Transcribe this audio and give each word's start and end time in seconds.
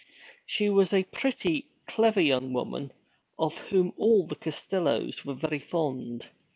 She 0.47 0.67
was 0.67 0.93
a 0.95 1.03
pretty, 1.03 1.67
clever 1.85 2.19
young 2.21 2.53
woman, 2.53 2.91
of 3.37 3.59
whom 3.59 3.93
all 3.97 4.25
the 4.25 4.35
Costellos 4.35 5.23
were 5.23 5.35
very 5.35 5.59
fond. 5.59 6.27